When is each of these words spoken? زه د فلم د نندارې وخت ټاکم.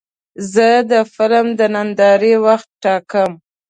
زه 0.53 0.67
د 0.91 0.93
فلم 1.13 1.47
د 1.59 1.61
نندارې 1.75 2.33
وخت 2.45 2.69
ټاکم. 2.83 3.31